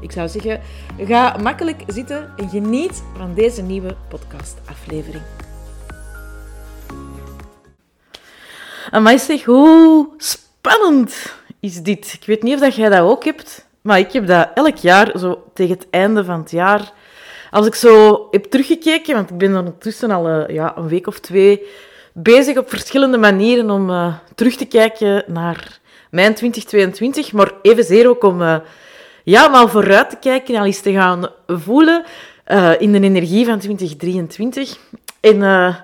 Ik 0.00 0.12
zou 0.12 0.28
zeggen, 0.28 0.60
ga 0.98 1.36
makkelijk 1.42 1.82
zitten 1.86 2.32
en 2.36 2.48
geniet 2.48 3.02
van 3.16 3.34
deze 3.34 3.62
nieuwe 3.62 3.96
podcastaflevering. 4.08 5.22
Maar 8.90 9.18
zeg, 9.18 9.44
hoe 9.44 10.08
spannend 10.16 11.34
is 11.60 11.82
dit? 11.82 12.16
Ik 12.20 12.26
weet 12.26 12.42
niet 12.42 12.62
of 12.62 12.76
jij 12.76 12.88
dat 12.88 13.00
ook 13.00 13.24
hebt, 13.24 13.66
maar 13.80 13.98
ik 13.98 14.12
heb 14.12 14.26
dat 14.26 14.50
elk 14.54 14.76
jaar, 14.76 15.18
zo 15.18 15.44
tegen 15.54 15.74
het 15.74 15.86
einde 15.90 16.24
van 16.24 16.40
het 16.40 16.50
jaar, 16.50 16.92
als 17.50 17.66
ik 17.66 17.74
zo 17.74 18.26
heb 18.30 18.44
teruggekeken, 18.44 19.14
want 19.14 19.30
ik 19.30 19.38
ben 19.38 19.56
ondertussen 19.56 20.10
al 20.10 20.28
uh, 20.28 20.48
ja, 20.48 20.76
een 20.76 20.88
week 20.88 21.06
of 21.06 21.20
twee 21.20 21.66
bezig 22.12 22.56
op 22.56 22.68
verschillende 22.68 23.18
manieren 23.18 23.70
om 23.70 23.90
uh, 23.90 24.14
terug 24.34 24.56
te 24.56 24.64
kijken 24.64 25.24
naar 25.26 25.78
mijn 26.10 26.34
2022, 26.34 27.32
maar 27.32 27.52
evenzeer 27.62 28.08
ook 28.08 28.22
om... 28.22 28.40
Uh, 28.42 28.56
ja, 29.28 29.48
maar 29.48 29.68
vooruit 29.68 30.10
te 30.10 30.16
kijken 30.20 30.54
en 30.54 30.60
al 30.60 30.66
eens 30.66 30.80
te 30.80 30.92
gaan 30.92 31.28
voelen 31.46 32.04
uh, 32.46 32.72
in 32.78 32.92
de 32.92 33.00
energie 33.00 33.46
van 33.46 33.58
2023. 33.58 34.76
En 35.20 35.36
uh, 35.36 35.74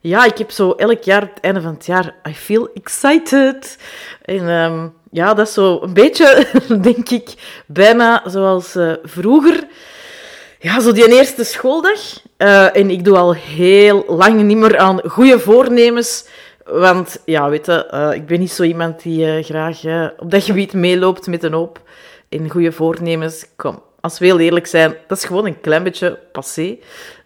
ja, 0.00 0.24
ik 0.24 0.38
heb 0.38 0.50
zo 0.50 0.70
elk 0.72 1.02
jaar, 1.02 1.20
het 1.20 1.40
einde 1.40 1.60
van 1.60 1.74
het 1.74 1.86
jaar, 1.86 2.14
I 2.28 2.34
feel 2.34 2.68
excited. 2.74 3.78
En 4.22 4.48
um, 4.48 4.92
ja, 5.10 5.34
dat 5.34 5.46
is 5.46 5.52
zo 5.52 5.78
een 5.82 5.92
beetje, 5.92 6.46
denk 6.82 7.10
ik, 7.10 7.34
bijna 7.66 8.22
zoals 8.26 8.76
uh, 8.76 8.92
vroeger. 9.02 9.66
Ja, 10.58 10.80
zo 10.80 10.92
die 10.92 11.12
eerste 11.12 11.44
schooldag. 11.44 12.00
en 12.72 12.90
ik 12.90 13.04
doe 13.04 13.16
al 13.16 13.34
heel 13.34 14.04
lang 14.08 14.42
niet 14.42 14.56
meer 14.56 14.78
aan 14.78 15.00
goede 15.04 15.38
voornemens. 15.38 16.26
Want 16.64 17.20
ja, 17.24 17.48
weet 17.48 17.66
je, 17.66 18.10
ik 18.14 18.26
ben 18.26 18.40
niet 18.40 18.52
zo 18.52 18.62
iemand 18.62 19.02
die 19.02 19.42
graag 19.42 19.80
op 20.18 20.30
dat 20.30 20.44
gebied 20.44 20.72
meeloopt 20.72 21.26
met 21.26 21.42
een 21.42 21.52
hoop 21.52 21.80
in 22.30 22.50
goede 22.50 22.72
voornemens, 22.72 23.46
kom, 23.56 23.82
als 24.00 24.18
we 24.18 24.24
heel 24.24 24.38
eerlijk 24.38 24.66
zijn, 24.66 24.96
dat 25.06 25.18
is 25.18 25.24
gewoon 25.24 25.46
een 25.46 25.60
klein 25.60 25.82
beetje 25.82 26.18
passé. 26.32 26.78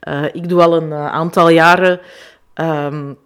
Uh, 0.08 0.24
ik 0.33 0.48
doe 0.48 0.62
al 0.62 0.77
een 0.77 0.88
uh, 0.88 1.06
aantal 1.06 1.48
jaren 1.48 2.00
um, 2.55 3.19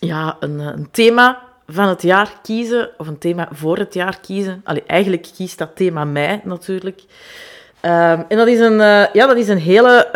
ja, 0.00 0.36
een, 0.40 0.58
een, 0.58 0.90
thema 0.90 1.42
van 1.66 1.88
het 1.88 2.02
jaar 2.02 2.32
kiezen, 2.42 2.90
of 2.98 3.06
een 3.06 3.18
thema 3.18 3.48
voor 3.52 3.76
het 3.76 3.94
jaar 3.94 4.20
kiezen. 4.20 4.60
Allee, 4.64 4.82
eigenlijk 4.86 5.26
kiest 5.36 5.58
dat 5.58 5.76
thema 5.76 6.04
mij 6.04 6.40
natuurlijk. 6.44 7.00
Um, 7.82 8.24
en 8.28 8.36
dat 8.36 8.46
is 8.46 8.60
een, 8.60 8.78
ja, 9.12 9.26
dat 9.26 9.36
is 9.36 9.48
een 9.48 9.58
hele 9.58 10.08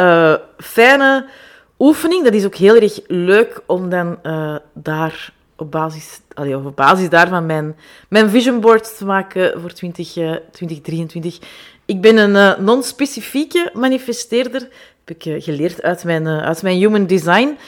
fijne 0.58 1.26
oefening. 1.78 2.24
Dat 2.24 2.34
is 2.34 2.44
ook 2.44 2.54
heel 2.54 2.76
erg 2.76 3.00
leuk 3.06 3.62
om 3.66 3.88
dan 3.88 4.18
daar 4.72 5.32
op 5.60 5.70
basis, 5.70 6.20
allee, 6.34 6.56
op 6.56 6.76
basis 6.76 7.08
daarvan 7.08 7.46
mijn, 7.46 7.76
mijn 8.08 8.30
vision 8.30 8.60
board 8.60 8.96
te 8.96 9.04
maken 9.04 9.60
voor 9.60 9.72
20, 9.72 10.16
uh, 10.16 10.36
2023. 10.52 11.38
Ik 11.84 12.00
ben 12.00 12.16
een 12.16 12.34
uh, 12.34 12.58
non-specifieke 12.58 13.70
manifesteerder. 13.74 14.60
Heb 15.04 15.16
ik 15.16 15.24
uh, 15.24 15.42
geleerd 15.42 15.82
uit 15.82 16.04
mijn, 16.04 16.26
uit 16.26 16.62
mijn 16.62 16.76
human 16.76 17.06
design. 17.06 17.58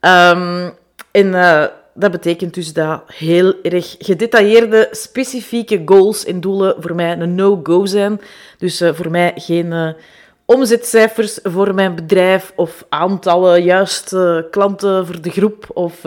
Um, 0.00 0.72
en 1.10 1.30
dat 1.94 2.10
betekent 2.10 2.54
dus 2.54 2.72
dat 2.72 3.02
heel 3.06 3.54
erg 3.62 3.96
gedetailleerde, 3.98 4.88
specifieke 4.90 5.82
goals 5.84 6.24
en 6.24 6.40
doelen 6.40 6.74
voor 6.78 6.94
mij 6.94 7.18
een 7.18 7.34
no-go 7.34 7.86
zijn. 7.86 8.20
Dus 8.58 8.82
voor 8.92 9.10
mij 9.10 9.32
geen 9.34 9.94
omzetcijfers 10.44 11.38
voor 11.42 11.74
mijn 11.74 11.94
bedrijf 11.94 12.52
of 12.56 12.84
aantallen, 12.88 13.62
juist 13.62 14.16
klanten 14.50 15.06
voor 15.06 15.20
de 15.20 15.30
groep 15.30 15.70
of 15.74 16.04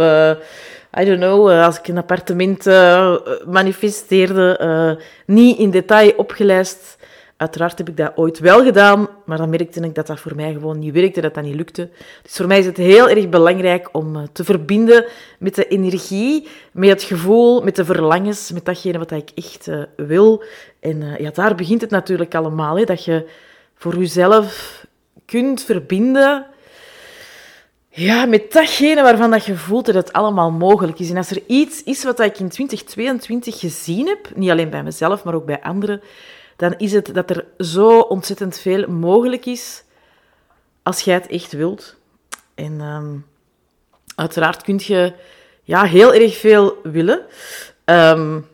I 1.00 1.06
don't 1.06 1.20
know, 1.20 1.50
eh, 1.50 1.66
als 1.66 1.78
ik 1.78 1.88
een 1.88 1.98
appartement 1.98 2.68
uh, 2.68 3.16
manifesteerde, 3.46 4.60
uh, 4.62 5.06
niet 5.26 5.58
in 5.58 5.70
detail 5.70 6.14
opgelijst. 6.16 6.98
Uiteraard 7.38 7.78
heb 7.78 7.90
ik 7.90 7.98
dat 7.98 8.12
ooit 8.16 8.40
wel 8.40 8.64
gedaan, 8.64 9.08
maar 9.26 9.38
dan 9.38 9.50
merkte 9.50 9.80
ik 9.80 9.96
dat 9.96 10.08
dat 10.08 10.20
voor 10.20 10.36
mij 10.36 10.54
gewoon 10.54 10.80
niet 10.80 10.94
werkte, 10.94 11.22
dat 11.22 11.34
dat 11.34 11.44
niet 11.44 11.56
lukte. 11.56 11.90
Dus 12.22 12.36
voor 12.36 12.48
mij 12.48 12.60
is 12.60 12.66
het 12.66 12.78
heel 12.78 13.10
erg 13.10 13.30
belangrijk 13.30 13.90
om 13.92 14.28
te 14.32 14.44
verbinden 14.44 15.06
met 15.40 15.56
de 15.56 15.68
energie, 15.68 16.48
met 16.72 16.90
het 16.90 17.04
gevoel, 17.04 17.62
met 17.62 17.76
de 17.76 17.86
verlangens, 17.86 18.52
met 18.52 18.66
datgene 18.66 18.98
wat 18.98 19.12
ik 19.12 19.30
echt 19.36 19.70
wil. 19.96 20.44
En 20.80 21.16
ja, 21.18 21.32
daar 21.32 21.56
begint 21.56 21.82
het 21.82 21.90
natuurlijk 21.90 22.36
allemaal, 22.36 22.78
hè, 22.78 22.84
dat 22.84 23.06
je 23.06 23.30
voor 23.76 23.98
jezelf 23.98 24.86
kunt 25.26 25.64
verbinden 25.64 26.46
ja, 27.96 28.26
met 28.26 28.52
datgene 28.52 29.02
waarvan 29.02 29.32
dat 29.32 29.46
je 29.46 29.56
voelt 29.56 29.86
dat 29.86 29.96
het 29.96 30.14
allemaal 30.14 30.52
mogelijk 30.52 31.00
is. 31.00 31.10
En 31.10 31.18
als 31.18 31.32
er 31.32 31.42
iets 31.48 31.84
is 31.84 32.04
wat 32.04 32.20
ik 32.20 32.40
in 32.40 32.50
2022 32.50 33.60
gezien 33.60 34.08
heb, 34.08 34.30
niet 34.36 34.50
alleen 34.50 34.70
bij 34.70 34.84
mezelf, 34.84 35.24
maar 35.24 35.34
ook 35.34 35.46
bij 35.46 35.62
anderen, 35.62 36.02
dan 36.56 36.74
is 36.78 36.92
het 36.92 37.14
dat 37.14 37.30
er 37.30 37.46
zo 37.58 38.00
ontzettend 38.00 38.60
veel 38.60 38.88
mogelijk 38.88 39.46
is 39.46 39.84
als 40.84 41.02
jij 41.02 41.14
het 41.14 41.28
echt 41.28 41.52
wilt. 41.52 41.96
En 42.56 42.82
um, 42.82 43.26
uiteraard 44.16 44.62
kun 44.62 44.80
je 44.84 45.14
ja, 45.64 45.84
heel 45.84 46.14
erg 46.14 46.38
veel 46.38 46.78
willen. 46.84 47.22
Um, 47.86 48.48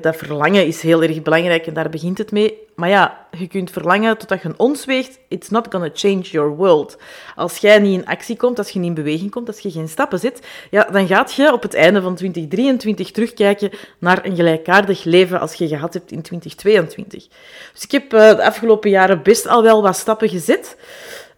dat 0.00 0.16
verlangen 0.16 0.66
is 0.66 0.82
heel 0.82 1.02
erg 1.02 1.22
belangrijk 1.22 1.66
en 1.66 1.74
daar 1.74 1.88
begint 1.88 2.18
het 2.18 2.30
mee. 2.30 2.58
Maar 2.74 2.88
ja, 2.88 3.26
je 3.38 3.46
kunt 3.46 3.70
verlangen 3.70 4.18
totdat 4.18 4.42
je 4.42 4.48
een 4.48 4.58
ons 4.58 4.84
weegt. 4.84 5.18
It's 5.28 5.48
not 5.48 5.66
gonna 5.70 5.90
change 5.94 6.20
your 6.20 6.56
world. 6.56 6.96
Als 7.34 7.58
jij 7.58 7.78
niet 7.78 7.98
in 8.00 8.06
actie 8.06 8.36
komt, 8.36 8.58
als 8.58 8.70
je 8.70 8.78
niet 8.78 8.88
in 8.88 8.94
beweging 8.94 9.30
komt, 9.30 9.48
als 9.48 9.58
je 9.58 9.70
geen 9.70 9.88
stappen 9.88 10.18
zet, 10.18 10.46
ja, 10.70 10.88
dan 10.92 11.06
gaat 11.06 11.34
je 11.34 11.52
op 11.52 11.62
het 11.62 11.74
einde 11.74 12.02
van 12.02 12.14
2023 12.14 13.10
terugkijken 13.10 13.70
naar 13.98 14.24
een 14.24 14.36
gelijkaardig 14.36 15.04
leven 15.04 15.40
als 15.40 15.54
je 15.54 15.68
gehad 15.68 15.94
hebt 15.94 16.12
in 16.12 16.22
2022. 16.22 17.28
Dus 17.72 17.82
ik 17.82 17.90
heb 17.90 18.12
uh, 18.12 18.36
de 18.36 18.44
afgelopen 18.44 18.90
jaren 18.90 19.22
best 19.22 19.46
al 19.46 19.62
wel 19.62 19.82
wat 19.82 19.96
stappen 19.96 20.28
gezet. 20.28 20.76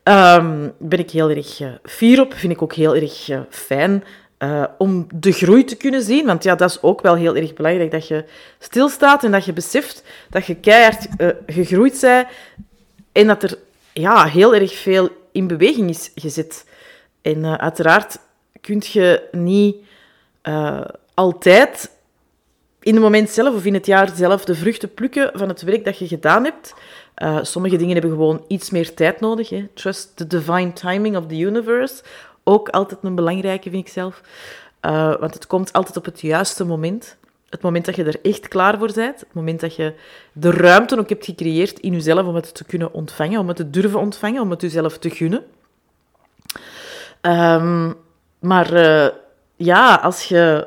Um, 0.09 0.73
ben 0.79 0.99
ik 0.99 1.11
heel 1.11 1.31
erg 1.31 1.61
uh, 1.61 1.69
fier 1.83 2.21
op, 2.21 2.35
vind 2.35 2.53
ik 2.53 2.63
ook 2.63 2.73
heel 2.73 2.95
erg 2.95 3.29
uh, 3.29 3.41
fijn. 3.51 4.05
Uh, 4.39 4.65
om 4.79 5.07
de 5.15 5.33
groei 5.33 5.65
te 5.65 5.77
kunnen 5.77 6.03
zien. 6.03 6.27
Want 6.27 6.43
ja, 6.43 6.55
dat 6.55 6.71
is 6.71 6.83
ook 6.83 7.01
wel 7.01 7.15
heel 7.15 7.37
erg 7.37 7.55
belangrijk, 7.55 7.91
dat 7.91 8.09
je 8.09 8.25
stilstaat 8.59 9.25
en 9.25 9.31
dat 9.31 9.45
je 9.45 9.53
beseft 9.53 10.05
dat 10.31 10.47
je 10.47 10.55
keihard 10.55 11.07
uh, 11.19 11.29
gegroeid 11.47 11.99
bent 12.01 12.27
en 13.13 13.27
dat 13.27 13.43
er 13.43 13.59
ja, 13.93 14.25
heel 14.27 14.55
erg 14.55 14.75
veel 14.75 15.09
in 15.33 15.47
beweging 15.47 15.91
is 15.91 16.13
gezet. 16.15 16.67
En 17.23 17.39
uh, 17.39 17.55
uiteraard 17.55 18.19
kun 18.61 18.83
je 18.93 19.23
niet 19.33 19.77
altijd 21.15 21.91
in 22.81 22.95
het 22.95 23.03
moment 23.03 23.31
zelf 23.31 23.55
of 23.55 23.65
in 23.65 23.75
het 23.75 23.87
jaar 23.87 24.11
zelf 24.15 24.45
de 24.45 24.55
vruchten 24.55 24.95
plukken 24.95 25.31
van 25.35 25.49
het 25.49 25.63
werk 25.63 25.85
dat 25.85 25.99
je 25.99 26.07
gedaan 26.07 26.45
hebt. 26.45 26.75
sommige 27.47 27.77
dingen 27.77 27.93
hebben 27.93 28.11
gewoon 28.11 28.45
iets 28.49 28.71
meer 28.71 28.95
tijd 28.95 29.21
nodig. 29.21 29.53
Trust 29.75 30.17
the 30.17 30.27
divine 30.27 30.73
timing 30.73 31.17
of 31.17 31.27
the 31.27 31.39
universe 31.39 32.03
ook 32.45 32.69
altijd 32.69 33.01
een 33.03 33.15
belangrijke, 33.15 33.71
vind 33.71 33.87
ik 33.87 33.93
zelf. 33.93 34.21
Uh, 34.83 35.17
want 35.17 35.35
het 35.35 35.47
komt 35.47 35.73
altijd 35.73 35.97
op 35.97 36.05
het 36.05 36.21
juiste 36.21 36.65
moment. 36.65 37.17
Het 37.49 37.63
moment 37.63 37.85
dat 37.85 37.97
je 37.97 38.05
er 38.05 38.21
echt 38.23 38.49
klaar 38.49 38.79
voor 38.79 38.93
bent. 38.95 39.21
Het 39.21 39.33
moment 39.35 39.61
dat 39.61 39.77
je 39.77 39.95
de 40.33 40.51
ruimte 40.51 40.99
ook 40.99 41.09
hebt 41.09 41.25
gecreëerd 41.25 41.79
in 41.79 41.93
jezelf 41.93 42.27
om 42.27 42.35
het 42.35 42.55
te 42.55 42.65
kunnen 42.65 42.93
ontvangen. 42.93 43.41
Om 43.41 43.49
het 43.49 43.57
te 43.57 43.71
durven 43.71 44.01
ontvangen. 44.01 44.43
Om 44.43 44.51
het 44.51 44.61
jezelf 44.61 44.99
te 44.99 45.11
gunnen. 45.11 45.45
Um, 47.23 47.95
maar 48.39 48.73
uh, 48.73 49.09
ja, 49.57 49.95
als 49.95 50.25
je 50.25 50.67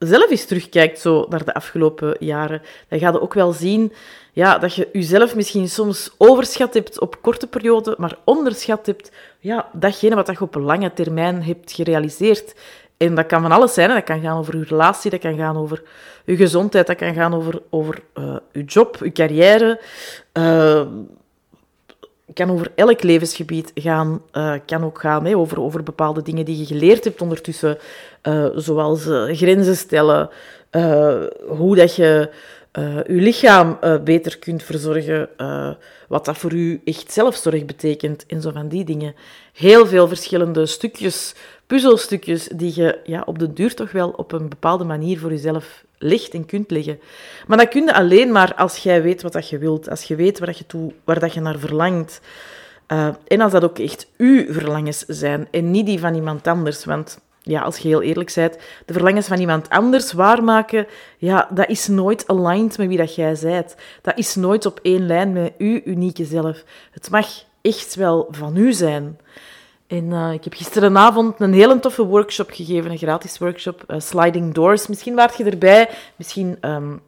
zelf 0.00 0.30
eens 0.30 0.44
terugkijkt 0.44 1.00
zo 1.00 1.26
naar 1.28 1.44
de 1.44 1.54
afgelopen 1.54 2.16
jaren, 2.18 2.62
dan 2.88 2.98
ga 2.98 3.10
je 3.10 3.20
ook 3.20 3.34
wel 3.34 3.52
zien 3.52 3.92
ja, 4.32 4.58
dat 4.58 4.74
je 4.74 4.88
jezelf 4.92 5.34
misschien 5.34 5.68
soms 5.68 6.10
overschat 6.16 6.74
hebt 6.74 7.00
op 7.00 7.22
korte 7.22 7.46
periode, 7.46 7.94
maar 7.98 8.16
onderschat 8.24 8.86
hebt 8.86 9.10
ja, 9.38 9.68
datgene 9.72 10.14
wat 10.14 10.26
je 10.26 10.40
op 10.40 10.54
lange 10.54 10.92
termijn 10.92 11.42
hebt 11.42 11.72
gerealiseerd. 11.72 12.54
En 12.96 13.14
dat 13.14 13.26
kan 13.26 13.42
van 13.42 13.52
alles 13.52 13.74
zijn. 13.74 13.88
Dat 13.88 14.04
kan 14.04 14.20
gaan 14.20 14.38
over 14.38 14.56
je 14.56 14.64
relatie, 14.64 15.10
dat 15.10 15.20
kan 15.20 15.36
gaan 15.36 15.56
over 15.56 15.82
je 16.24 16.36
gezondheid, 16.36 16.86
dat 16.86 16.96
kan 16.96 17.14
gaan 17.14 17.34
over, 17.34 17.62
over 17.70 18.02
uh, 18.14 18.36
je 18.52 18.64
job, 18.64 18.96
je 19.00 19.12
carrière. 19.12 19.80
Uh, 20.32 20.82
kan 22.34 22.50
over 22.50 22.72
elk 22.74 23.02
levensgebied 23.02 23.70
gaan. 23.74 24.22
Uh, 24.32 24.54
kan 24.66 24.84
ook 24.84 25.00
gaan 25.00 25.34
over, 25.34 25.60
over 25.60 25.82
bepaalde 25.82 26.22
dingen 26.22 26.44
die 26.44 26.58
je 26.58 26.66
geleerd 26.66 27.04
hebt 27.04 27.22
ondertussen. 27.22 27.78
zoals 28.54 29.02
grenzen 29.32 29.76
stellen, 29.76 30.30
hoe 31.48 31.76
dat 31.76 31.94
je 31.94 32.30
uw 33.06 33.18
lichaam 33.18 33.78
beter 34.04 34.38
kunt 34.38 34.62
verzorgen, 34.62 35.28
wat 36.08 36.24
dat 36.24 36.38
voor 36.38 36.52
u 36.52 36.80
echt 36.84 37.12
zelfzorg 37.12 37.64
betekent 37.64 38.26
en 38.26 38.40
zo 38.40 38.50
van 38.50 38.68
die 38.68 38.84
dingen. 38.84 39.14
Heel 39.52 39.86
veel 39.86 40.08
verschillende 40.08 40.66
stukjes, 40.66 41.34
puzzelstukjes, 41.66 42.48
die 42.54 42.72
je 42.74 42.98
ja, 43.04 43.22
op 43.26 43.38
de 43.38 43.52
duur 43.52 43.74
toch 43.74 43.92
wel 43.92 44.10
op 44.10 44.32
een 44.32 44.48
bepaalde 44.48 44.84
manier 44.84 45.18
voor 45.18 45.30
jezelf 45.30 45.84
legt 46.02 46.34
en 46.34 46.46
kunt 46.46 46.70
leggen. 46.70 47.00
Maar 47.46 47.58
dat 47.58 47.68
kun 47.68 47.84
je 47.84 47.94
alleen 47.94 48.32
maar 48.32 48.54
als 48.54 48.76
jij 48.76 49.02
weet 49.02 49.22
wat 49.22 49.32
dat 49.32 49.48
je 49.48 49.58
wilt, 49.58 49.90
als 49.90 50.02
je 50.02 50.14
weet 50.14 50.38
waar, 50.38 50.48
dat 50.48 50.58
je, 50.58 50.66
toe, 50.66 50.92
waar 51.04 51.18
dat 51.18 51.34
je 51.34 51.40
naar 51.40 51.58
verlangt. 51.58 52.20
Uh, 52.92 53.08
en 53.26 53.40
als 53.40 53.52
dat 53.52 53.64
ook 53.64 53.78
echt 53.78 54.06
uw 54.16 54.52
verlangens 54.52 55.04
zijn 55.06 55.48
en 55.50 55.70
niet 55.70 55.86
die 55.86 56.00
van 56.00 56.14
iemand 56.14 56.46
anders. 56.46 56.84
Want 56.84 57.20
ja, 57.42 57.60
als 57.60 57.78
je 57.78 57.88
heel 57.88 58.02
eerlijk 58.02 58.32
bent, 58.34 58.58
de 58.86 58.92
verlangens 58.92 59.26
van 59.26 59.38
iemand 59.38 59.68
anders 59.68 60.12
waarmaken, 60.12 60.86
ja, 61.18 61.48
dat 61.50 61.68
is 61.68 61.86
nooit 61.86 62.28
aligned 62.28 62.78
met 62.78 62.88
wie 62.88 62.96
dat 62.96 63.14
jij 63.14 63.36
bent. 63.42 63.76
Dat 64.02 64.18
is 64.18 64.34
nooit 64.34 64.66
op 64.66 64.78
één 64.82 65.06
lijn 65.06 65.32
met 65.32 65.52
uw 65.58 65.80
unieke 65.84 66.24
zelf. 66.24 66.64
Het 66.90 67.10
mag 67.10 67.26
echt 67.62 67.94
wel 67.94 68.28
van 68.30 68.56
u 68.56 68.72
zijn. 68.72 69.18
En 69.90 70.04
uh, 70.04 70.32
ik 70.32 70.44
heb 70.44 70.54
gisterenavond 70.54 71.40
een 71.40 71.52
hele 71.52 71.80
toffe 71.80 72.04
workshop 72.04 72.50
gegeven, 72.50 72.90
een 72.90 72.98
gratis 72.98 73.38
workshop, 73.38 73.84
uh, 73.88 74.00
Sliding 74.00 74.54
Doors. 74.54 74.86
Misschien 74.86 75.14
waart 75.14 75.36
je 75.36 75.44
erbij, 75.44 75.88
misschien 76.16 76.58
um, 76.60 77.00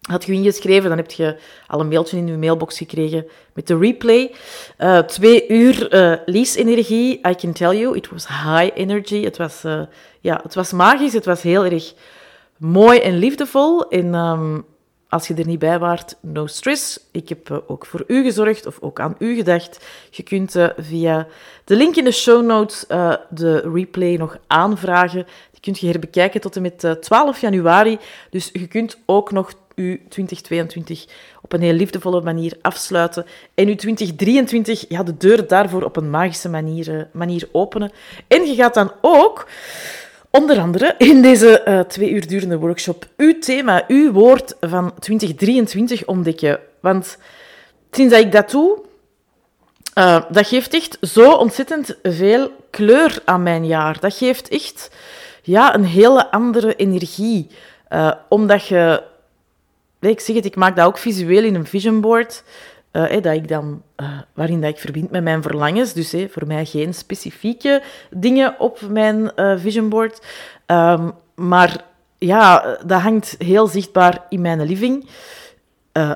had 0.00 0.24
je 0.24 0.32
ingeschreven, 0.32 0.88
dan 0.88 0.98
heb 0.98 1.10
je 1.10 1.38
al 1.66 1.80
een 1.80 1.88
mailtje 1.88 2.16
in 2.16 2.26
je 2.26 2.36
mailbox 2.36 2.78
gekregen 2.78 3.26
met 3.52 3.66
de 3.66 3.78
replay. 3.78 4.34
Uh, 4.78 4.98
twee 4.98 5.48
uur 5.48 5.88
lease-energie, 6.26 7.20
I 7.28 7.34
can 7.34 7.52
tell 7.52 7.76
you, 7.76 7.96
it 7.96 8.08
was 8.08 8.26
high 8.26 8.70
energy. 8.74 9.24
Het 9.24 9.36
was, 9.36 9.62
ja, 10.20 10.40
het 10.42 10.54
was 10.54 10.72
magisch, 10.72 11.12
het 11.12 11.24
was 11.24 11.42
heel 11.42 11.64
erg 11.64 11.94
mooi 12.56 12.98
en 12.98 13.18
liefdevol. 13.18 13.88
En 13.88 14.14
um, 14.14 14.64
als 15.14 15.26
je 15.26 15.34
er 15.34 15.46
niet 15.46 15.58
bij 15.58 15.78
waart, 15.78 16.16
no 16.20 16.46
stress. 16.46 17.00
Ik 17.10 17.28
heb 17.28 17.50
eh, 17.50 17.56
ook 17.66 17.86
voor 17.86 18.04
u 18.06 18.22
gezorgd 18.22 18.66
of 18.66 18.78
ook 18.80 19.00
aan 19.00 19.14
u 19.18 19.34
gedacht. 19.34 19.84
Je 20.10 20.22
kunt 20.22 20.56
uh, 20.56 20.68
via 20.76 21.26
de 21.64 21.76
link 21.76 21.96
in 21.96 22.04
de 22.04 22.12
show 22.12 22.44
notes 22.44 22.84
uh, 22.88 23.14
de 23.30 23.70
replay 23.74 24.16
nog 24.16 24.38
aanvragen. 24.46 25.26
Die 25.50 25.60
kunt 25.60 25.78
je 25.78 25.86
herbekijken 25.86 26.40
tot 26.40 26.56
en 26.56 26.62
met 26.62 26.96
12 27.00 27.40
januari. 27.40 27.98
Dus 28.30 28.50
je 28.52 28.66
kunt 28.66 28.98
ook 29.06 29.30
nog 29.30 29.52
uw 29.74 29.98
2022 30.08 31.06
op 31.42 31.52
een 31.52 31.62
heel 31.62 31.72
liefdevolle 31.72 32.20
manier 32.20 32.56
afsluiten. 32.62 33.26
En 33.54 33.68
uw 33.68 33.74
2023, 33.74 34.84
ja, 34.88 35.02
de 35.02 35.16
deur 35.16 35.46
daarvoor 35.46 35.82
op 35.82 35.96
een 35.96 36.10
magische 36.10 36.48
manier, 36.48 37.08
manier 37.12 37.48
openen. 37.52 37.92
En 38.26 38.46
je 38.46 38.54
gaat 38.54 38.74
dan 38.74 38.92
ook 39.00 39.46
Onder 40.34 40.58
andere 40.58 40.94
in 40.98 41.22
deze 41.22 41.62
uh, 41.68 41.80
twee 41.80 42.10
uur 42.10 42.26
durende 42.26 42.58
workshop 42.58 43.06
uw 43.16 43.38
thema, 43.38 43.84
uw 43.88 44.12
woord 44.12 44.56
van 44.60 44.94
2023 44.98 46.06
ontdekken. 46.06 46.60
Want 46.80 47.18
sinds 47.90 48.12
dat 48.14 48.24
ik 48.24 48.32
dat 48.32 48.50
doe, 48.50 48.78
uh, 49.98 50.22
dat 50.30 50.46
geeft 50.46 50.74
echt 50.74 50.98
zo 51.00 51.32
ontzettend 51.32 51.98
veel 52.02 52.50
kleur 52.70 53.22
aan 53.24 53.42
mijn 53.42 53.66
jaar. 53.66 54.00
Dat 54.00 54.14
geeft 54.14 54.48
echt 54.48 54.90
ja, 55.42 55.74
een 55.74 55.84
hele 55.84 56.30
andere 56.30 56.76
energie. 56.76 57.48
Uh, 57.90 58.12
omdat 58.28 58.66
je... 58.66 59.02
Ik 60.00 60.20
zeg 60.20 60.36
het, 60.36 60.44
ik 60.44 60.56
maak 60.56 60.76
dat 60.76 60.86
ook 60.86 60.98
visueel 60.98 61.44
in 61.44 61.54
een 61.54 61.66
vision 61.66 62.00
board. 62.00 62.44
Uh, 62.96 63.22
dat 63.22 63.34
ik 63.34 63.48
dan, 63.48 63.82
uh, 63.96 64.08
waarin 64.34 64.60
dat 64.60 64.70
ik 64.70 64.78
verbind 64.78 65.10
met 65.10 65.22
mijn 65.22 65.42
verlangens. 65.42 65.92
Dus 65.92 66.14
voor 66.30 66.46
mij 66.46 66.64
geen 66.64 66.94
specifieke 66.94 67.82
dingen 68.10 68.54
op 68.58 68.80
mijn 68.88 69.32
uh, 69.36 69.58
vision 69.58 69.88
board. 69.88 70.26
Um, 70.66 71.12
maar 71.34 71.84
ja, 72.18 72.76
dat 72.86 73.00
hangt 73.00 73.34
heel 73.38 73.66
zichtbaar 73.66 74.24
in 74.28 74.40
mijn 74.40 74.62
living. 74.62 75.08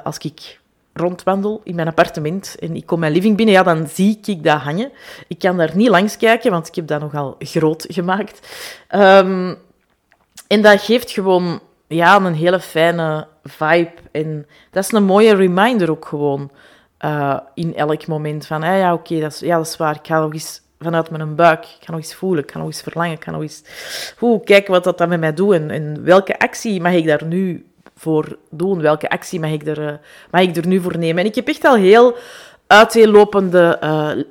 als 0.03 0.19
ik 0.19 0.61
rondwandel 0.93 1.61
in 1.65 1.75
mijn 1.75 1.89
appartement 1.89 2.57
en 2.59 2.77
ik 2.77 2.87
kom 2.87 2.99
mijn 2.99 3.13
living 3.13 3.37
binnen, 3.37 3.55
ja, 3.55 3.63
dan 3.63 3.89
zie 3.89 4.21
ik 4.27 4.45
dat 4.45 4.61
hangen. 4.61 4.91
Ik 5.29 5.39
kan 5.39 5.57
daar 5.57 5.77
niet 5.77 5.89
langs 5.89 6.17
kijken, 6.17 6.51
want 6.51 6.69
ik 6.69 6.75
heb 6.75 6.87
dat 6.87 7.01
nogal 7.01 7.37
groot 7.39 7.85
gemaakt. 7.89 8.49
Um, 8.95 9.57
en 10.47 10.63
dat 10.63 10.81
geeft 10.81 11.11
gewoon 11.11 11.61
ja, 11.89 12.17
een 12.17 12.35
hele 12.35 12.61
fijne 12.61 13.27
vibe. 13.43 13.93
En 14.13 14.47
dat 14.71 14.85
is 14.85 14.93
een 14.93 15.05
mooie 15.05 15.35
reminder 15.35 15.91
ook 15.91 16.05
gewoon. 16.05 16.51
Uh, 17.05 17.39
in 17.55 17.77
elk 17.77 18.07
moment 18.07 18.47
van, 18.47 18.63
ah, 18.63 18.79
ja, 18.79 18.93
oké, 18.93 19.21
dat, 19.21 19.33
is, 19.33 19.41
ja, 19.41 19.57
dat 19.57 19.67
is 19.67 19.77
waar. 19.77 19.95
Ik 19.95 20.07
ga 20.07 20.21
nog 20.21 20.33
eens 20.33 20.63
vanuit 20.79 21.11
mijn 21.11 21.35
buik, 21.35 21.65
ik 21.65 21.85
ga 21.85 21.91
nog 21.91 22.01
eens 22.01 22.15
voelen, 22.15 22.45
ik 22.45 22.51
ga 22.51 22.59
nog 22.59 22.67
eens 22.67 22.83
verlangen, 22.83 23.13
ik 23.13 23.25
ga 23.25 23.31
nog 23.31 23.43
eens 23.43 23.63
kijken 24.45 24.73
wat 24.73 24.85
dat 24.85 24.99
dan 24.99 25.09
met 25.09 25.21
mij 25.21 25.35
doet 25.35 25.55
en, 25.55 25.71
en, 25.71 26.05
welke 26.05 26.39
actie 26.39 26.81
mag 26.81 26.93
ik 26.93 27.07
daar 27.07 27.25
nu 27.25 27.67
voor 27.97 28.39
doen, 28.51 28.81
welke 28.81 29.09
actie 29.09 29.41
mag 29.41 29.51
ik, 29.51 29.67
er, 29.67 29.81
uh, 29.81 29.93
mag 30.31 30.41
ik 30.41 30.57
er 30.57 30.67
nu 30.67 30.81
voor 30.81 30.99
nemen. 30.99 31.23
En 31.23 31.29
ik 31.29 31.35
heb 31.35 31.49
echt 31.49 31.65
al 31.65 31.77
heel 31.77 32.17
uiteenlopende, 32.69 33.79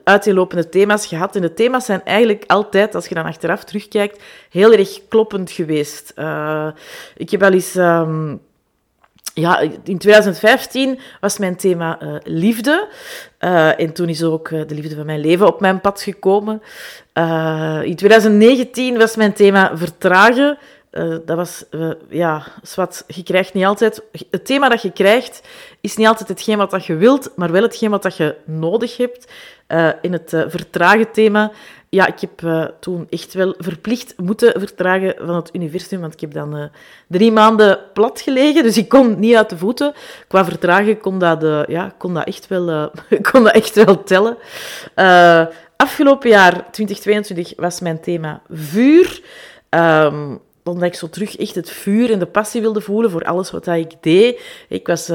uh, 0.06 0.64
thema's 0.64 1.06
gehad. 1.06 1.36
En 1.36 1.42
de 1.42 1.54
thema's 1.54 1.86
zijn 1.86 2.04
eigenlijk 2.04 2.44
altijd, 2.48 2.96
als 2.96 3.08
je 3.08 3.16
dan 3.16 3.26
achteraf 3.26 3.64
terugkijkt, 3.64 4.24
heel 4.50 4.74
erg 4.74 5.00
kloppend 5.08 5.52
geweest. 5.52 6.14
Uh, 6.16 6.68
ik 7.16 7.30
heb 7.30 7.40
wel 7.40 7.52
eens... 7.52 7.76
Um, 7.76 8.42
ja, 9.34 9.60
in 9.84 9.98
2015 9.98 11.00
was 11.22 11.38
mijn 11.38 11.56
thema 11.56 12.02
uh, 12.02 12.16
liefde. 12.24 12.88
En 13.78 13.94
toen 13.94 14.10
is 14.10 14.24
ook 14.24 14.50
de 14.50 14.76
liefde 14.76 14.96
van 14.96 15.06
mijn 15.06 15.20
leven 15.20 15.48
op 15.48 15.60
mijn 15.60 15.82
pad 15.82 16.02
gekomen. 16.02 16.62
in 17.84 17.96
2019 17.96 18.98
was 18.98 19.16
mijn 19.16 19.34
thema 19.34 19.78
vertragen. 19.78 20.58
Dat 21.26 21.36
was, 21.36 21.66
ja, 22.10 22.44
wat, 22.76 23.04
je 23.08 23.24
krijgt 23.24 23.54
niet 23.54 23.66
altijd... 23.66 24.02
Het 24.30 24.46
thema 24.46 24.70
dat 24.70 24.82
je 24.82 24.92
krijgt 24.92 25.48
is 25.82 25.96
niet 25.96 26.08
altijd 26.08 26.30
hetgeen 26.30 26.58
wat 26.58 26.72
dat 26.72 26.86
je 26.86 26.96
wilt, 26.96 27.32
maar 27.36 27.52
wel 27.52 27.62
hetgeen 27.62 27.90
wat 27.90 28.04
dat 28.04 28.18
je 28.18 28.36
nodig 28.46 28.98
hebt. 28.98 29.32
in 30.02 30.14
het 30.14 30.30
vertragen 30.48 31.12
thema 31.12 31.52
ja, 31.90 32.08
ik 32.08 32.20
heb 32.20 32.42
uh, 32.42 32.66
toen 32.80 33.08
echt 33.10 33.34
wel 33.34 33.56
verplicht 33.58 34.14
moeten 34.18 34.60
vertragen 34.60 35.16
van 35.18 35.36
het 35.36 35.50
universum, 35.54 36.00
want 36.00 36.14
ik 36.14 36.20
heb 36.20 36.34
dan 36.34 36.58
uh, 36.58 36.64
drie 37.08 37.32
maanden 37.32 37.80
plat 37.94 38.22
gelegen, 38.22 38.64
dus 38.64 38.78
ik 38.78 38.90
kon 38.90 39.20
niet 39.20 39.36
uit 39.36 39.50
de 39.50 39.58
voeten. 39.58 39.94
Qua 40.28 40.46
vertragen 40.46 41.00
kon 41.00 41.20
dat, 41.20 41.44
uh, 41.44 41.66
ja, 41.68 41.94
kon 41.98 42.14
dat, 42.14 42.28
echt, 42.28 42.48
wel, 42.48 42.92
kon 43.32 43.44
dat 43.44 43.54
echt 43.54 43.76
wel 43.76 44.04
tellen. 44.04 44.38
afgelopen 45.78 46.30
jaar, 46.30 46.72
2022, 46.72 47.54
was 47.56 47.80
mijn 47.80 48.02
thema 48.02 48.42
vuur. 48.50 49.22
Um, 49.70 50.40
omdat 50.68 50.88
ik 50.88 50.96
zo 50.96 51.10
terug 51.10 51.38
echt 51.38 51.56
het 51.56 51.70
vuur 51.70 52.12
en 52.12 52.20
de 52.20 52.26
passie 52.26 52.62
wilde 52.62 52.82
voelen 52.82 53.12
voor 53.12 53.24
alles 53.24 53.52
wat 53.52 53.68
ik 53.68 53.92
deed. 54.02 54.42
Ik 54.70 54.88
was 54.88 55.12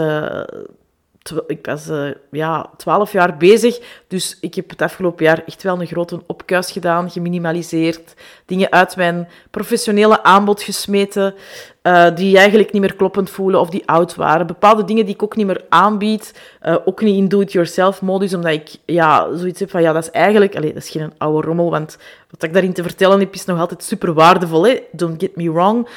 ik 1.46 1.66
was 1.66 1.88
uh, 1.88 2.10
ja, 2.30 2.70
12 2.76 3.12
jaar 3.12 3.36
bezig, 3.36 3.78
dus 4.08 4.38
ik 4.40 4.54
heb 4.54 4.70
het 4.70 4.82
afgelopen 4.82 5.24
jaar 5.24 5.42
echt 5.46 5.62
wel 5.62 5.80
een 5.80 5.86
grote 5.86 6.22
opkuis 6.26 6.70
gedaan, 6.70 7.10
geminimaliseerd, 7.10 8.14
dingen 8.46 8.72
uit 8.72 8.96
mijn 8.96 9.28
professionele 9.50 10.22
aanbod 10.22 10.62
gesmeten, 10.62 11.34
uh, 11.82 12.06
die 12.14 12.36
eigenlijk 12.36 12.72
niet 12.72 12.82
meer 12.82 12.94
kloppend 12.94 13.30
voelen 13.30 13.60
of 13.60 13.70
die 13.70 13.86
oud 13.86 14.14
waren. 14.14 14.46
Bepaalde 14.46 14.84
dingen 14.84 15.04
die 15.04 15.14
ik 15.14 15.22
ook 15.22 15.36
niet 15.36 15.46
meer 15.46 15.64
aanbied, 15.68 16.40
uh, 16.62 16.76
ook 16.84 17.00
niet 17.00 17.16
in 17.16 17.28
do-it-yourself-modus, 17.28 18.34
omdat 18.34 18.52
ik 18.52 18.70
ja, 18.84 19.36
zoiets 19.36 19.60
heb 19.60 19.70
van, 19.70 19.82
ja, 19.82 19.92
dat 19.92 20.02
is 20.02 20.10
eigenlijk... 20.10 20.56
Allez, 20.56 20.72
dat 20.72 20.82
is 20.82 20.90
geen 20.90 21.12
oude 21.18 21.46
rommel, 21.46 21.70
want 21.70 21.98
wat 22.30 22.42
ik 22.42 22.52
daarin 22.52 22.72
te 22.72 22.82
vertellen 22.82 23.20
heb, 23.20 23.34
is 23.34 23.44
nog 23.44 23.58
altijd 23.58 23.82
super 23.82 24.12
waardevol, 24.12 24.66
hè? 24.66 24.78
don't 24.92 25.20
get 25.20 25.36
me 25.36 25.52
wrong. 25.52 25.88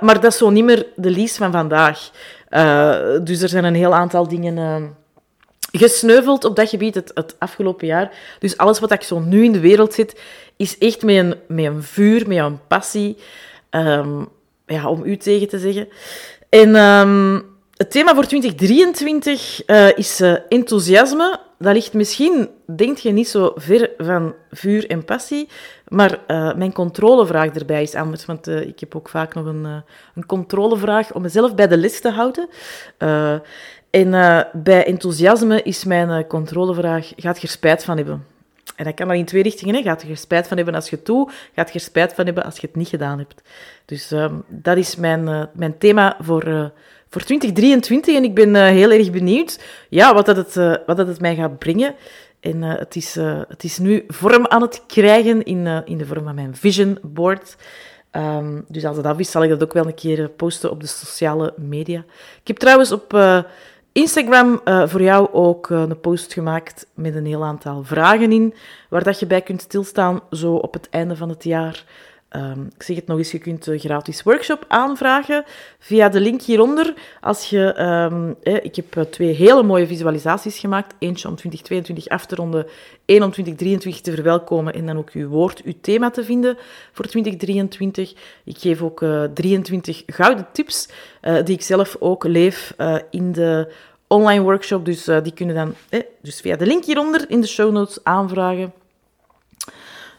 maar 0.00 0.20
dat 0.20 0.24
is 0.24 0.38
zo 0.38 0.50
niet 0.50 0.64
meer 0.64 0.86
de 0.96 1.10
lease 1.10 1.36
van 1.36 1.52
vandaag. 1.52 2.10
Uh, 2.56 2.96
dus 3.22 3.42
er 3.42 3.48
zijn 3.48 3.64
een 3.64 3.74
heel 3.74 3.94
aantal 3.94 4.28
dingen 4.28 4.56
uh, 4.56 4.82
gesneuveld 5.72 6.44
op 6.44 6.56
dat 6.56 6.68
gebied 6.68 6.94
het, 6.94 7.10
het, 7.14 7.36
afgelopen 7.38 7.86
jaar. 7.86 8.12
Dus 8.38 8.56
alles 8.56 8.80
wat 8.80 8.92
ik 8.92 9.02
zo 9.02 9.18
nu 9.18 9.44
in 9.44 9.52
de 9.52 9.60
wereld 9.60 9.94
zit, 9.94 10.20
is 10.56 10.78
echt 10.78 11.02
met 11.02 11.16
een, 11.16 11.34
met 11.48 11.64
een 11.64 11.82
vuur, 11.82 12.28
met 12.28 12.38
een 12.38 12.58
passie. 12.66 13.16
Um, 13.70 14.28
ja, 14.66 14.88
om 14.88 15.02
u 15.04 15.16
tegen 15.16 15.48
te 15.48 15.58
zeggen. 15.58 15.88
En 16.48 16.76
um, 16.76 17.44
het 17.76 17.90
thema 17.90 18.14
voor 18.14 18.26
2023 18.26 19.62
uh, 19.66 19.98
is 19.98 20.20
enthousiasme. 20.48 21.40
Dat 21.58 21.74
ligt 21.74 21.92
misschien, 21.92 22.48
denk 22.66 22.98
je, 22.98 23.10
niet 23.10 23.28
zo 23.28 23.52
ver 23.54 23.90
van 23.98 24.34
vuur 24.50 24.90
en 24.90 25.04
passie. 25.04 25.48
Maar 25.88 26.18
uh, 26.28 26.54
mijn 26.54 26.72
controlevraag 26.72 27.54
erbij 27.54 27.82
is 27.82 27.94
anders, 27.94 28.24
want 28.24 28.48
uh, 28.48 28.60
ik 28.60 28.80
heb 28.80 28.96
ook 28.96 29.08
vaak 29.08 29.34
nog 29.34 29.46
een, 29.46 29.64
uh, 29.64 29.76
een 30.14 30.26
controlevraag 30.26 31.12
om 31.12 31.22
mezelf 31.22 31.54
bij 31.54 31.68
de 31.68 31.76
les 31.76 32.00
te 32.00 32.10
houden. 32.10 32.48
en 33.90 34.10
bij 34.52 34.86
enthousiasme 34.86 35.62
is 35.62 35.84
mijn 35.84 36.26
controlevraag, 36.26 37.12
gaat 37.16 37.36
je 37.40 37.46
er 37.46 37.52
spijt 37.52 37.84
van 37.84 37.96
hebben? 37.96 38.26
En 38.76 38.84
dat 38.84 38.94
kan 38.94 39.08
dan 39.08 39.16
in 39.16 39.24
twee 39.24 39.42
richtingen. 39.42 39.74
Hè. 39.74 39.82
Gaat 39.82 40.02
je 40.02 40.08
er 40.08 40.16
spijt 40.16 40.48
van 40.48 40.56
hebben 40.56 40.74
als 40.74 40.90
je 40.90 40.96
het 40.96 41.06
doet? 41.06 41.32
Gaat 41.54 41.68
je 41.68 41.74
er 41.74 41.84
spijt 41.84 42.12
van 42.12 42.24
hebben 42.24 42.44
als 42.44 42.58
je 42.58 42.66
het 42.66 42.76
niet 42.76 42.88
gedaan 42.88 43.18
hebt? 43.18 43.42
Dus 43.84 44.10
ehm, 44.10 44.34
dat 44.48 44.76
is 44.76 44.96
mijn, 44.96 45.48
mijn 45.54 45.78
thema 45.78 46.16
voor, 46.20 46.72
voor 47.14 47.22
2023. 47.22 48.16
En 48.16 48.24
ik 48.24 48.34
ben 48.34 48.54
heel 48.54 48.90
erg 48.90 49.10
benieuwd 49.10 49.60
ja, 49.88 50.14
wat, 50.14 50.26
dat 50.26 50.36
het, 50.36 50.54
wat 50.86 50.96
dat 50.96 51.06
het 51.06 51.20
mij 51.20 51.34
gaat 51.34 51.58
brengen. 51.58 51.94
En 52.40 52.62
uh, 52.62 52.74
het, 52.76 52.96
is, 52.96 53.14
het 53.48 53.64
is 53.64 53.78
nu 53.78 54.04
vorm 54.08 54.46
aan 54.46 54.62
het 54.62 54.82
krijgen 54.86 55.44
in, 55.44 55.66
in 55.84 55.98
de 55.98 56.06
vorm 56.06 56.24
van 56.24 56.34
mijn 56.34 56.56
vision 56.56 56.98
board. 57.02 57.56
Ehm, 58.10 58.60
dus 58.68 58.84
als 58.84 58.96
het 58.96 59.06
af 59.06 59.18
is, 59.18 59.30
zal 59.30 59.42
ik 59.42 59.50
dat 59.50 59.62
ook 59.62 59.72
wel 59.72 59.86
een 59.86 59.94
keer 59.94 60.28
posten 60.28 60.70
op 60.70 60.80
de 60.80 60.86
sociale 60.86 61.54
media. 61.56 62.04
Ik 62.40 62.48
heb 62.48 62.56
trouwens 62.56 62.92
op 62.92 63.18
Instagram 63.92 64.60
voor 64.64 65.02
jou 65.02 65.28
ook 65.32 65.70
een 65.70 66.00
post 66.00 66.32
gemaakt 66.32 66.86
met 66.94 67.14
een 67.14 67.26
heel 67.26 67.44
aantal 67.44 67.82
vragen 67.84 68.32
in, 68.32 68.54
waar 68.88 69.04
dat 69.04 69.18
je 69.18 69.26
bij 69.26 69.42
kunt 69.42 69.60
stilstaan, 69.60 70.20
zo 70.30 70.54
op 70.54 70.72
het 70.72 70.88
einde 70.90 71.16
van 71.16 71.28
het 71.28 71.44
jaar. 71.44 71.84
Um, 72.36 72.70
ik 72.76 72.82
zeg 72.82 72.96
het 72.96 73.06
nog 73.06 73.18
eens, 73.18 73.30
je 73.30 73.38
kunt 73.38 73.66
een 73.66 73.78
gratis 73.78 74.22
workshop 74.22 74.64
aanvragen 74.68 75.44
via 75.78 76.08
de 76.08 76.20
link 76.20 76.42
hieronder. 76.42 76.94
Als 77.20 77.50
je, 77.50 77.80
um, 78.12 78.36
eh, 78.42 78.64
ik 78.64 78.76
heb 78.76 79.06
twee 79.10 79.34
hele 79.34 79.62
mooie 79.62 79.86
visualisaties 79.86 80.58
gemaakt. 80.58 80.94
Eentje 80.98 81.28
om 81.28 81.36
2022 81.36 82.08
af 82.08 82.26
te 82.26 82.34
ronden, 82.34 82.66
één 83.04 83.22
om 83.22 83.30
2023 83.30 84.02
te 84.02 84.12
verwelkomen 84.12 84.72
en 84.72 84.86
dan 84.86 84.98
ook 84.98 85.10
uw 85.10 85.28
woord, 85.28 85.62
uw 85.62 85.72
thema 85.80 86.10
te 86.10 86.24
vinden 86.24 86.56
voor 86.92 87.06
2023. 87.06 88.14
Ik 88.44 88.58
geef 88.58 88.82
ook 88.82 89.00
uh, 89.00 89.24
23 89.24 90.02
gouden 90.06 90.46
tips 90.52 90.88
uh, 91.22 91.44
die 91.44 91.54
ik 91.54 91.62
zelf 91.62 91.96
ook 92.00 92.24
leef 92.24 92.74
in 93.10 93.32
de 93.32 93.72
online 94.06 94.42
workshop. 94.42 94.84
Dus 94.84 95.04
die 95.04 95.32
kunnen 95.32 95.54
dan 95.54 95.74
eh, 95.88 96.00
dus 96.22 96.40
via 96.40 96.56
de 96.56 96.66
link 96.66 96.84
hieronder 96.84 97.30
in 97.30 97.40
de 97.40 97.46
show 97.46 97.72
notes 97.72 98.04
aanvragen. 98.04 98.72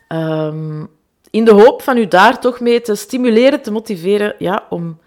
Um, 0.08 0.90
in 1.36 1.46
de 1.46 1.52
hoop 1.52 1.82
van 1.82 1.98
u 1.98 2.08
daar 2.08 2.40
toch 2.40 2.60
mee 2.60 2.82
te 2.82 2.96
stimuleren, 2.96 3.62
te 3.62 3.72
motiveren 3.72 4.36
ja, 4.38 4.66
om 4.70 5.00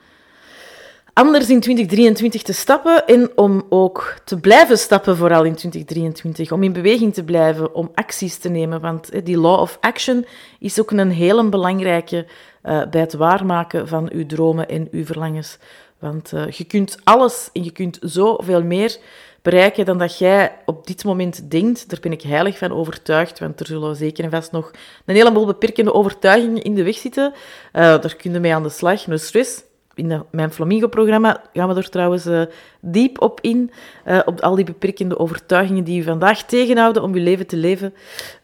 anders 1.13 1.51
in 1.51 1.61
2023 1.61 2.43
te 2.43 2.53
stappen 2.53 3.07
en 3.07 3.31
om 3.35 3.67
ook 3.69 4.15
te 4.25 4.41
blijven 4.41 4.79
stappen, 4.79 5.17
vooral 5.17 5.45
in 5.45 5.55
2023. 5.55 6.53
Om 6.53 6.63
in 6.63 6.73
beweging 6.73 7.15
te 7.15 7.25
blijven, 7.25 7.75
om 7.75 7.91
acties 7.95 8.39
te 8.39 8.49
nemen. 8.49 8.81
Want 8.81 9.25
die 9.25 9.39
law 9.39 9.61
of 9.61 9.79
action 9.81 10.27
is 10.59 10.81
ook 10.81 10.91
een 10.91 11.11
hele 11.11 11.49
belangrijke 11.49 12.27
uh, 12.65 12.83
bij 12.91 13.01
het 13.01 13.15
waarmaken 13.15 13.89
van 13.89 14.11
uw 14.13 14.27
dromen 14.27 14.69
en 14.69 14.89
uw 14.91 15.05
verlangens. 15.05 15.59
Want 15.99 16.33
uh, 16.33 16.51
je 16.51 16.65
kunt 16.65 16.99
alles 17.05 17.51
en 17.53 17.65
je 17.65 17.71
kunt 17.73 17.99
zoveel 18.01 18.63
meer 18.63 18.99
bereiken 19.43 19.85
dan 19.85 19.99
dat 19.99 20.19
jij 20.19 20.57
op 20.65 20.87
dit 20.87 21.05
moment 21.05 21.51
denkt. 21.51 21.91
Daar 21.91 22.01
ben 22.01 22.13
ik 22.13 22.23
heilig 22.23 22.59
van 22.59 22.73
overtuigd, 22.73 23.39
want 23.39 23.61
er 23.61 23.67
zullen 23.67 23.97
zeker 23.97 24.25
en 24.25 24.31
vast 24.31 24.53
nog 24.53 24.71
een 25.07 25.15
heleboel 25.15 25.47
beperkende 25.47 25.95
overtuigingen 25.95 26.63
in 26.63 26.75
de 26.75 26.83
weg 26.83 26.97
zitten. 26.97 27.33
Uh, 27.33 27.83
daar 27.83 28.17
kun 28.17 28.33
je 28.33 28.41
mee 28.41 28.55
aan 28.55 28.63
de 28.63 28.69
slag, 28.69 29.07
no 29.07 29.17
stress. 29.17 29.63
In 29.95 30.25
mijn 30.31 30.53
Flamingo-programma 30.53 31.43
gaan 31.53 31.69
we 31.69 31.75
er 31.75 31.91
trouwens 31.91 32.27
uh, 32.27 32.43
diep 32.81 33.21
op 33.21 33.41
in, 33.41 33.71
uh, 34.07 34.21
op 34.25 34.41
al 34.41 34.55
die 34.55 34.65
beperkende 34.65 35.19
overtuigingen 35.19 35.85
die 35.85 35.97
je 35.97 36.03
vandaag 36.03 36.43
tegenhouden 36.43 37.03
om 37.03 37.15
je 37.15 37.21
leven 37.21 37.47
te 37.47 37.57
leven. 37.57 37.95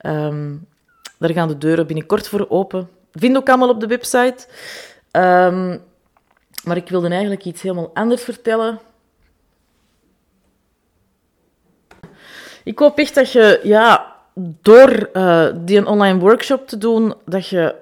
Um, 0.07 0.67
daar 1.19 1.31
gaan 1.31 1.49
de 1.49 1.59
deuren 1.59 1.87
binnenkort 1.87 2.29
voor 2.29 2.47
open. 2.49 2.89
Vind 3.13 3.37
ook 3.37 3.49
allemaal 3.49 3.69
op 3.69 3.81
de 3.81 3.87
website. 3.87 4.47
Um, 5.13 5.83
maar 6.65 6.77
ik 6.77 6.89
wilde 6.89 7.09
eigenlijk 7.09 7.45
iets 7.45 7.63
helemaal 7.63 7.91
anders 7.95 8.23
vertellen. 8.23 8.81
Ik 12.65 12.79
hoop 12.79 12.99
echt 12.99 13.15
dat 13.15 13.33
je, 13.33 13.61
ja, 13.63 14.17
door 14.35 15.09
uh, 15.13 15.47
die 15.55 15.79
een 15.79 15.87
online 15.87 16.19
workshop 16.19 16.69
te 16.69 16.79
doen, 16.79 17.15
dat 17.25 17.49
je 17.49 17.75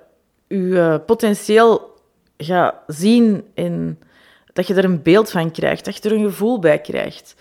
je 0.47 0.57
uh, 0.57 0.97
potentieel 1.07 1.91
gaat 2.37 2.75
zien 2.87 3.45
en 3.55 3.99
dat 4.53 4.67
je 4.67 4.75
er 4.75 4.85
een 4.85 5.03
beeld 5.03 5.31
van 5.31 5.51
krijgt, 5.51 5.85
dat 5.85 5.97
je 5.97 6.09
er 6.09 6.17
een 6.17 6.25
gevoel 6.25 6.59
bij 6.59 6.81
krijgt. 6.81 7.35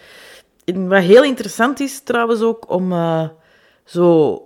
En 0.65 0.87
wat 0.87 1.01
heel 1.01 1.23
interessant 1.23 1.79
is 1.79 2.01
trouwens 2.01 2.41
ook 2.41 2.69
om 2.69 2.91
uh, 2.91 3.27
zo 3.83 4.41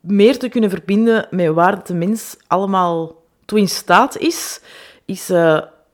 meer 0.00 0.38
te 0.38 0.48
kunnen 0.48 0.70
verbinden 0.70 1.26
met 1.30 1.48
waar 1.48 1.84
de 1.84 1.94
mens 1.94 2.36
allemaal 2.46 3.22
toe 3.44 3.58
in 3.58 3.68
staat 3.68 4.18
is, 4.18 4.60
is, 5.04 5.30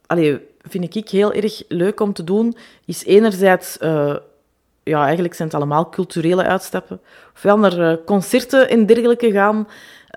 allee, 0.07 0.40
vind 0.62 0.97
ik 0.97 1.09
heel 1.09 1.33
erg 1.33 1.62
leuk 1.69 2.00
om 2.00 2.12
te 2.12 2.25
doen, 2.25 2.57
is 2.85 3.05
enerzijds 3.05 3.78
ja, 4.88 5.04
eigenlijk 5.04 5.35
zijn 5.35 5.49
het 5.49 5.57
allemaal 5.57 5.88
culturele 5.88 6.45
uitstappen. 6.45 7.00
Ofwel 7.35 7.59
naar 7.59 7.78
uh, 7.78 7.92
concerten 8.07 8.68
en 8.68 8.87
dergelijke 8.87 9.30
gaan. 9.30 9.68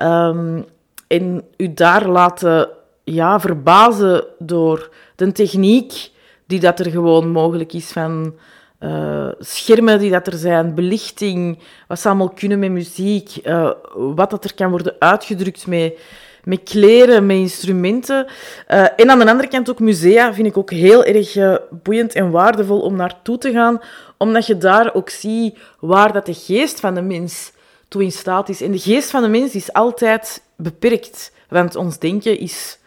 Um, 0.02 0.64
en 1.06 1.42
u 1.56 1.74
daar 1.74 2.08
laten 2.08 2.68
ja, 3.04 3.40
verbazen 3.40 4.24
door 4.38 4.90
de 5.16 5.32
techniek 5.32 6.10
die 6.46 6.60
dat 6.60 6.80
er 6.80 6.90
gewoon 6.90 7.28
mogelijk 7.28 7.72
is 7.72 7.92
van 7.92 8.34
uh, 8.80 9.28
schermen 9.38 9.98
die 9.98 10.10
dat 10.10 10.26
er 10.26 10.36
zijn, 10.36 10.74
belichting, 10.74 11.58
wat 11.88 12.00
ze 12.00 12.08
allemaal 12.08 12.28
kunnen 12.28 12.58
met 12.58 12.70
muziek, 12.70 13.36
uh, 13.44 13.70
wat 13.94 14.30
dat 14.30 14.44
er 14.44 14.54
kan 14.54 14.70
worden 14.70 14.94
uitgedrukt 14.98 15.66
met, 15.66 15.98
met 16.44 16.62
kleren, 16.62 17.26
met 17.26 17.36
instrumenten. 17.36 18.26
En 18.66 19.10
aan 19.10 19.18
de 19.18 19.30
andere 19.30 19.48
kant 19.48 19.70
ook 19.70 19.78
musea 19.78 20.34
vind 20.34 20.46
ik 20.46 20.56
ook 20.56 20.70
heel 20.70 21.04
erg 21.04 21.58
boeiend 21.70 22.14
en 22.14 22.30
waardevol 22.30 22.80
om 22.80 22.96
naartoe 22.96 23.38
te 23.38 23.52
gaan, 23.52 23.80
omdat 24.22 24.46
je 24.46 24.58
daar 24.58 24.94
ook 24.94 25.10
ziet 25.10 25.58
waar 25.80 26.12
dat 26.12 26.26
de 26.26 26.34
geest 26.34 26.80
van 26.80 26.94
de 26.94 27.02
mens 27.02 27.52
toe 27.88 28.02
in 28.02 28.12
staat 28.12 28.48
is. 28.48 28.60
En 28.60 28.70
de 28.70 28.78
geest 28.78 29.10
van 29.10 29.22
de 29.22 29.28
mens 29.28 29.54
is 29.54 29.72
altijd 29.72 30.42
beperkt, 30.56 31.32
want 31.48 31.76
ons 31.76 31.98
denken 31.98 32.38
is 32.38 32.78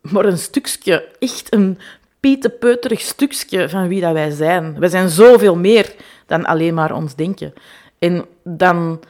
maar 0.00 0.24
een 0.24 0.38
stukje, 0.38 1.08
echt 1.18 1.54
een 1.54 1.78
pietepeuterig 2.20 3.00
stukje 3.00 3.68
van 3.68 3.88
wie 3.88 4.00
dat 4.00 4.12
wij 4.12 4.30
zijn. 4.30 4.78
Wij 4.78 4.88
zijn 4.88 5.08
zoveel 5.08 5.56
meer 5.56 5.94
dan 6.26 6.44
alleen 6.44 6.74
maar 6.74 6.94
ons 6.94 7.14
denken. 7.14 7.52
En 7.98 8.24
dan 8.44 9.00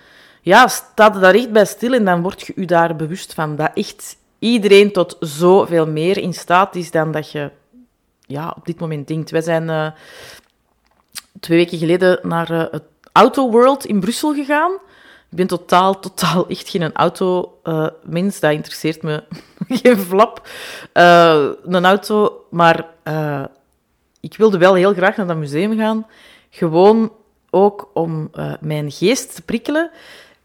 ja, 0.43 0.69
staat 0.69 1.15
je 1.15 1.21
daar 1.21 1.35
echt 1.35 1.53
bij 1.53 1.65
stil 1.65 1.93
en 1.93 2.05
dan 2.05 2.23
word 2.23 2.41
je 2.41 2.53
je 2.57 2.67
daar 2.67 2.97
bewust 2.97 3.35
van 3.35 3.57
dat 3.57 3.71
echt 3.75 4.17
iedereen 4.39 4.93
tot 4.93 5.17
zoveel 5.21 5.87
meer 5.87 6.19
in 6.19 6.35
staat 6.35 6.75
is 6.75 6.91
dan 6.91 7.13
dat 7.13 7.31
je 7.33 7.51
ja, 8.27 8.55
op 8.57 8.67
dit 8.67 8.81
moment 8.81 9.09
denkt. 9.09 9.31
Wij 9.31 9.41
zijn 9.41 9.69
uh, 9.69 9.87
twee 11.41 11.59
weken 11.59 11.79
geleden 11.79 12.19
naar 12.23 12.51
uh, 12.51 12.65
het 12.71 12.83
Auto 13.13 13.51
World 13.51 13.85
in 13.85 14.01
Brussel 14.01 14.35
gegaan. 14.35 14.73
Ik 15.31 15.37
ben 15.37 15.47
totaal, 15.47 16.01
totaal 16.01 16.49
echt 16.49 16.69
geen 16.69 16.93
auto-mens. 16.93 18.35
Uh, 18.35 18.41
dat 18.41 18.51
interesseert 18.51 19.03
me 19.03 19.23
geen 19.83 19.99
flap. 19.99 20.49
Uh, 20.95 21.49
een 21.65 21.85
auto, 21.85 22.45
maar 22.51 22.87
ik 24.21 24.37
wilde 24.37 24.59
wel 24.59 24.75
heel 24.75 24.93
graag 24.93 25.17
naar 25.17 25.27
dat 25.27 25.37
museum 25.37 25.79
gaan. 25.79 26.07
Gewoon 26.51 27.13
ook 27.51 27.91
om 27.95 28.31
mijn 28.61 28.91
geest 28.91 29.35
te 29.35 29.43
prikkelen 29.43 29.91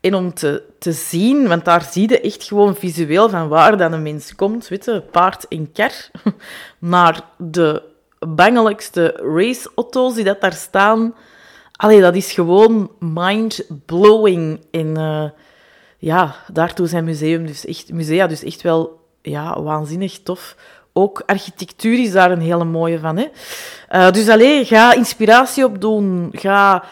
en 0.02 0.16
om 0.16 0.34
te, 0.34 0.64
te 0.80 0.92
zien, 0.92 1.48
want 1.48 1.66
daar 1.66 1.84
zie 1.92 2.10
je 2.10 2.22
echt 2.22 2.44
gewoon 2.44 2.76
visueel 2.76 3.30
van 3.30 3.48
waar 3.48 3.78
dan 3.78 3.94
een 3.94 4.04
mens 4.04 4.36
komt, 4.36 4.68
weet 4.68 5.12
paard 5.12 5.48
en 5.48 5.72
kar, 5.72 5.92
naar 6.80 7.22
de 7.38 7.82
bangelijkste 8.20 9.20
raceauto's 9.36 10.14
die 10.14 10.24
dat 10.24 10.42
daar 10.42 10.54
staan. 10.54 11.16
Allee, 11.72 12.02
dat 12.02 12.16
is 12.16 12.32
gewoon 12.32 12.92
mind-blowing. 13.00 14.60
En 14.72 14.88
uh, 14.98 15.30
ja, 15.98 16.36
daartoe 16.48 16.88
zijn 16.88 17.04
museum 17.04 17.46
dus 17.46 17.66
echt, 17.66 17.94
musea 17.94 18.28
dus 18.28 18.44
echt 18.44 18.62
wel 18.62 19.00
ja, 19.22 19.62
waanzinnig 19.62 20.20
tof. 20.24 20.56
Ook 20.94 21.24
architectuur 21.26 22.00
is 22.00 22.12
daar 22.12 22.32
een 22.32 22.42
hele 22.42 22.64
mooie 22.64 23.00
van. 23.00 23.18
Hè? 23.18 23.28
Uh, 23.92 24.12
dus 24.12 24.30
alleen 24.30 24.66
ga 24.66 24.94
inspiratie 24.94 25.66
opdoen. 25.66 26.30
Ga 26.32 26.84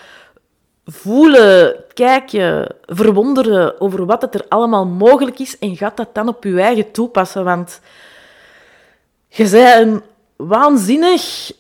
voelen, 0.86 1.76
kijken, 1.94 2.76
verwonderen 2.86 3.82
over 3.82 4.06
wat 4.06 4.22
het 4.22 4.36
er 4.36 4.46
allemaal 4.50 4.86
mogelijk 4.86 5.40
is. 5.40 5.60
En 5.60 5.78
ga 5.78 5.92
dat 5.96 6.10
dan 6.14 6.28
op 6.28 6.44
je 6.44 6.62
eigen 6.62 6.92
toepassen. 6.92 7.44
Want 7.44 7.82
je 9.28 9.50
bent 9.50 9.88
een 9.88 10.02
waanzinnig 10.48 11.52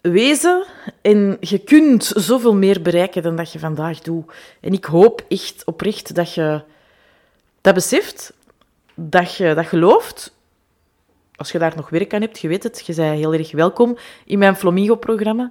wezen 0.00 0.64
en 1.02 1.36
je 1.40 1.58
kunt 1.58 2.04
zoveel 2.04 2.54
meer 2.54 2.82
bereiken 2.82 3.22
dan 3.22 3.36
dat 3.36 3.52
je 3.52 3.58
vandaag 3.58 4.00
doet. 4.00 4.32
En 4.60 4.72
ik 4.72 4.84
hoop 4.84 5.24
echt 5.28 5.64
oprecht 5.64 6.14
dat 6.14 6.34
je 6.34 6.62
dat 7.60 7.74
beseft, 7.74 8.32
dat 8.94 9.34
je 9.34 9.54
dat 9.54 9.66
gelooft. 9.66 10.34
Als 11.36 11.52
je 11.52 11.58
daar 11.58 11.72
nog 11.76 11.88
werk 11.88 12.14
aan 12.14 12.20
hebt, 12.20 12.38
je 12.38 12.48
weet 12.48 12.62
het, 12.62 12.86
je 12.86 12.94
bent 12.94 13.18
heel 13.18 13.34
erg 13.34 13.52
welkom 13.52 13.96
in 14.24 14.38
mijn 14.38 14.56
Flamingo-programma, 14.56 15.50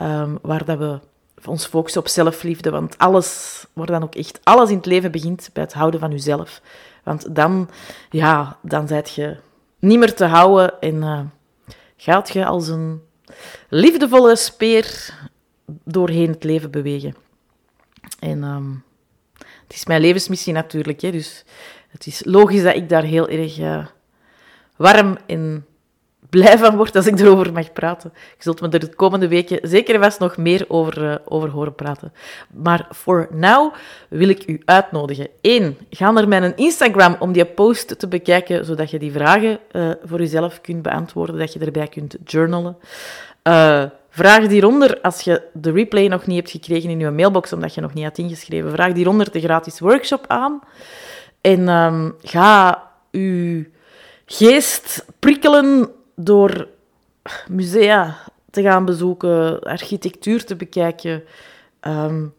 um, 0.00 0.38
waar 0.42 0.64
dat 0.64 0.78
we 0.78 0.98
ons 1.44 1.66
focussen 1.66 2.00
op 2.00 2.08
zelfliefde. 2.08 2.70
Want 2.70 2.98
alles, 2.98 3.64
waar 3.72 3.86
dan 3.86 4.02
ook 4.02 4.14
echt 4.14 4.40
alles 4.42 4.70
in 4.70 4.76
het 4.76 4.86
leven 4.86 5.10
begint 5.12 5.50
bij 5.52 5.62
het 5.62 5.72
houden 5.72 6.00
van 6.00 6.10
jezelf. 6.10 6.60
Want 7.02 7.34
dan, 7.34 7.70
ja, 8.10 8.58
dan 8.62 8.88
zijt 8.88 9.14
je 9.14 9.36
niet 9.78 9.98
meer 9.98 10.14
te 10.14 10.24
houden 10.24 10.80
en 10.80 10.94
uh, 10.94 11.20
gaat 11.96 12.32
je 12.32 12.44
als 12.44 12.68
een 12.68 13.02
liefdevolle 13.68 14.36
speer 14.36 15.14
doorheen 15.84 16.30
het 16.30 16.44
leven 16.44 16.70
bewegen. 16.70 17.16
En 18.18 18.42
um, 18.42 18.84
het 19.38 19.76
is 19.76 19.86
mijn 19.86 20.00
levensmissie 20.00 20.52
natuurlijk, 20.52 21.00
hè, 21.00 21.10
dus 21.10 21.44
het 21.88 22.06
is 22.06 22.24
logisch 22.24 22.62
dat 22.62 22.74
ik 22.74 22.88
daar 22.88 23.02
heel 23.02 23.28
erg 23.28 23.58
uh, 23.58 23.86
warm 24.76 25.18
en 25.26 25.66
blij 26.30 26.58
van 26.58 26.76
word 26.76 26.96
als 26.96 27.06
ik 27.06 27.20
erover 27.20 27.52
mag 27.52 27.72
praten. 27.72 28.12
Je 28.14 28.42
zult 28.42 28.60
me 28.60 28.68
er 28.68 28.80
de 28.80 28.94
komende 28.94 29.28
weken 29.28 29.58
zeker 29.62 30.00
vast 30.00 30.18
nog 30.18 30.36
meer 30.36 30.64
over, 30.68 31.02
uh, 31.02 31.14
over 31.24 31.50
horen 31.50 31.74
praten. 31.74 32.12
Maar 32.54 32.86
voor 32.90 33.28
now 33.30 33.74
wil 34.08 34.28
ik 34.28 34.46
u 34.46 34.62
uitnodigen. 34.64 35.28
Eén, 35.40 35.78
ga 35.90 36.10
naar 36.10 36.28
mijn 36.28 36.56
Instagram 36.56 37.16
om 37.18 37.32
die 37.32 37.44
post 37.44 37.98
te 37.98 38.08
bekijken, 38.08 38.64
zodat 38.64 38.90
je 38.90 38.98
die 38.98 39.12
vragen 39.12 39.58
uh, 39.72 39.90
voor 40.04 40.18
jezelf 40.18 40.60
kunt 40.60 40.82
beantwoorden, 40.82 41.38
dat 41.38 41.52
je 41.52 41.58
erbij 41.58 41.88
kunt 41.88 42.16
journalen. 42.24 42.76
Uh, 43.42 43.84
vraag 44.10 44.46
hieronder, 44.46 45.00
als 45.00 45.20
je 45.20 45.42
de 45.52 45.70
replay 45.70 46.06
nog 46.08 46.26
niet 46.26 46.36
hebt 46.36 46.50
gekregen 46.50 46.90
in 46.90 46.98
je 46.98 47.10
mailbox, 47.10 47.52
omdat 47.52 47.74
je 47.74 47.80
nog 47.80 47.94
niet 47.94 48.04
had 48.04 48.18
ingeschreven, 48.18 48.70
vraag 48.70 48.92
hieronder 48.92 49.30
de 49.30 49.40
gratis 49.40 49.80
workshop 49.80 50.24
aan. 50.26 50.60
En 51.40 51.68
um, 51.68 52.14
ga 52.22 52.82
uw 53.10 53.64
geest 54.26 55.04
prikkelen 55.18 55.90
door 56.16 56.68
musea 57.48 58.16
te 58.50 58.62
gaan 58.62 58.84
bezoeken, 58.84 59.60
architectuur 59.60 60.44
te 60.44 60.56
bekijken. 60.56 61.22
Um, 61.80 62.34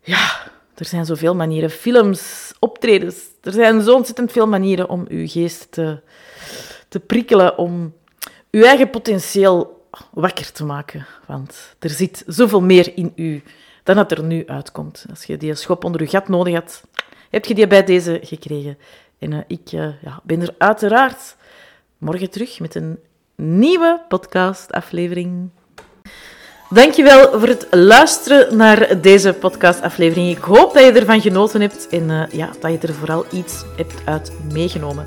ja, 0.00 0.50
er 0.74 0.84
zijn 0.84 1.04
zoveel 1.04 1.34
manieren. 1.34 1.70
Films, 1.70 2.52
optredens. 2.58 3.16
Er 3.42 3.52
zijn 3.52 3.82
zo 3.82 3.94
ontzettend 3.94 4.32
veel 4.32 4.46
manieren 4.46 4.88
om 4.88 5.04
uw 5.08 5.28
geest 5.28 5.72
te, 5.72 6.00
te 6.88 7.00
prikkelen, 7.00 7.58
om 7.58 7.94
uw 8.50 8.62
eigen 8.62 8.90
potentieel 8.90 9.88
wakker 10.10 10.52
te 10.52 10.64
maken. 10.64 11.06
Want 11.26 11.74
er 11.78 11.90
zit 11.90 12.24
zoveel 12.26 12.62
meer 12.62 12.96
in 12.96 13.12
u 13.16 13.42
dan 13.82 13.96
dat 13.96 14.10
er 14.10 14.22
nu 14.22 14.46
uitkomt. 14.46 15.06
Als 15.10 15.24
je 15.24 15.36
die 15.36 15.54
schop 15.54 15.84
onder 15.84 16.02
je 16.02 16.08
gat 16.08 16.28
nodig 16.28 16.54
had, 16.54 16.82
heb 17.30 17.44
je 17.44 17.54
die 17.54 17.66
bij 17.66 17.84
deze 17.84 18.20
gekregen. 18.22 18.78
En 19.18 19.32
uh, 19.32 19.38
ik 19.46 19.72
uh, 19.72 20.02
ja, 20.02 20.20
ben 20.22 20.40
er 20.42 20.54
uiteraard 20.58 21.36
morgen 21.98 22.30
terug 22.30 22.60
met 22.60 22.74
een 22.74 22.98
nieuwe 23.36 24.00
podcastaflevering. 24.08 25.48
Dankjewel 26.70 27.38
voor 27.38 27.48
het 27.48 27.66
luisteren 27.70 28.56
naar 28.56 29.00
deze 29.00 29.32
podcastaflevering. 29.32 30.36
Ik 30.36 30.42
hoop 30.42 30.74
dat 30.74 30.84
je 30.84 30.92
ervan 30.92 31.20
genoten 31.20 31.60
hebt 31.60 31.88
en 31.88 32.10
uh, 32.10 32.22
ja, 32.30 32.50
dat 32.60 32.72
je 32.72 32.78
er 32.78 32.94
vooral 32.94 33.24
iets 33.32 33.64
hebt 33.76 33.94
uit 34.04 34.32
meegenomen. 34.52 35.06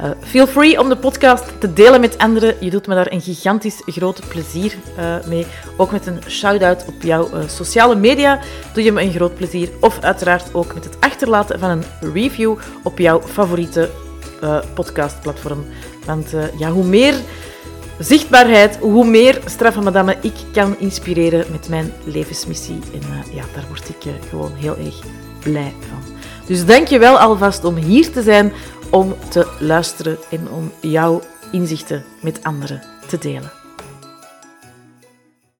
Uh, 0.00 0.10
feel 0.20 0.46
free 0.46 0.80
om 0.80 0.88
de 0.88 0.96
podcast 0.96 1.60
te 1.60 1.72
delen 1.72 2.00
met 2.00 2.18
anderen. 2.18 2.54
Je 2.60 2.70
doet 2.70 2.86
me 2.86 2.94
daar 2.94 3.12
een 3.12 3.20
gigantisch 3.20 3.82
groot 3.86 4.28
plezier 4.28 4.74
uh, 4.98 5.26
mee. 5.26 5.46
Ook 5.76 5.90
met 5.90 6.06
een 6.06 6.22
shout-out 6.28 6.84
op 6.86 7.02
jouw 7.02 7.28
sociale 7.46 7.94
media 7.96 8.40
doe 8.74 8.82
je 8.82 8.92
me 8.92 9.02
een 9.02 9.12
groot 9.12 9.34
plezier. 9.34 9.70
Of 9.80 10.00
uiteraard 10.00 10.54
ook 10.54 10.74
met 10.74 10.84
het 10.84 11.00
achterlaten 11.00 11.58
van 11.58 11.70
een 11.70 12.12
review 12.12 12.56
op 12.82 12.98
jouw 12.98 13.22
favoriete 13.22 13.90
podcastplatform. 14.74 15.64
Want 16.08 16.34
ja, 16.58 16.70
hoe 16.70 16.84
meer 16.84 17.14
zichtbaarheid, 17.98 18.76
hoe 18.76 19.04
meer 19.04 19.40
straffe 19.44 19.80
madame 19.80 20.16
ik 20.20 20.34
kan 20.52 20.78
inspireren 20.78 21.44
met 21.50 21.68
mijn 21.68 21.92
levensmissie. 22.04 22.78
En 22.92 23.00
ja, 23.34 23.44
daar 23.54 23.64
word 23.68 23.88
ik 23.88 24.12
gewoon 24.28 24.52
heel 24.54 24.76
erg 24.76 25.00
blij 25.42 25.74
van. 25.80 26.14
Dus 26.46 26.66
dank 26.66 26.86
je 26.88 26.98
wel 26.98 27.18
alvast 27.18 27.64
om 27.64 27.76
hier 27.76 28.10
te 28.10 28.22
zijn 28.22 28.52
om 28.90 29.14
te 29.28 29.46
luisteren 29.58 30.18
en 30.30 30.48
om 30.50 30.72
jouw 30.80 31.20
inzichten 31.52 32.04
met 32.20 32.42
anderen 32.42 32.82
te 33.06 33.18
delen. 33.18 33.57